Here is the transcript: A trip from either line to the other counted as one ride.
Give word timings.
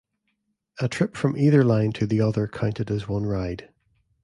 A 0.79 0.87
trip 0.87 1.15
from 1.15 1.37
either 1.37 1.63
line 1.63 1.91
to 1.91 2.07
the 2.07 2.21
other 2.21 2.47
counted 2.47 2.89
as 2.89 3.07
one 3.07 3.23
ride. 3.27 3.69